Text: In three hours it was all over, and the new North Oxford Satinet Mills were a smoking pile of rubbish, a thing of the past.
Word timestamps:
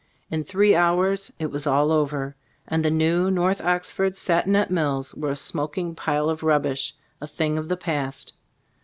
In 0.31 0.43
three 0.43 0.73
hours 0.73 1.31
it 1.37 1.51
was 1.51 1.67
all 1.67 1.91
over, 1.91 2.35
and 2.67 2.83
the 2.83 2.89
new 2.89 3.29
North 3.29 3.61
Oxford 3.63 4.15
Satinet 4.15 4.71
Mills 4.71 5.13
were 5.13 5.29
a 5.29 5.35
smoking 5.35 5.93
pile 5.93 6.27
of 6.27 6.41
rubbish, 6.41 6.95
a 7.21 7.27
thing 7.27 7.55
of 7.59 7.69
the 7.69 7.77
past. 7.77 8.33